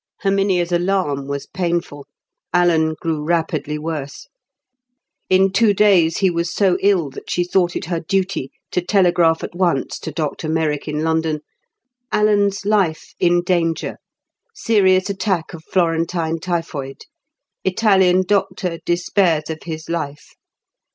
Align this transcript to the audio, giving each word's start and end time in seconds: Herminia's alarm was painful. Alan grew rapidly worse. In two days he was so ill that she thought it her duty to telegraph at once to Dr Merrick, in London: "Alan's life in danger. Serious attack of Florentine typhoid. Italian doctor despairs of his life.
Herminia's 0.21 0.71
alarm 0.71 1.27
was 1.27 1.45
painful. 1.45 2.07
Alan 2.55 2.95
grew 2.99 3.23
rapidly 3.23 3.77
worse. 3.77 4.27
In 5.29 5.51
two 5.51 5.75
days 5.75 6.17
he 6.17 6.31
was 6.31 6.51
so 6.51 6.79
ill 6.81 7.11
that 7.11 7.29
she 7.29 7.43
thought 7.43 7.75
it 7.75 7.85
her 7.85 7.99
duty 7.99 8.49
to 8.71 8.81
telegraph 8.81 9.43
at 9.43 9.53
once 9.53 9.99
to 9.99 10.11
Dr 10.11 10.49
Merrick, 10.49 10.87
in 10.87 11.03
London: 11.03 11.41
"Alan's 12.11 12.65
life 12.65 13.13
in 13.19 13.43
danger. 13.43 13.97
Serious 14.55 15.07
attack 15.07 15.53
of 15.53 15.63
Florentine 15.65 16.39
typhoid. 16.39 17.03
Italian 17.63 18.23
doctor 18.23 18.79
despairs 18.83 19.51
of 19.51 19.61
his 19.65 19.87
life. 19.87 20.33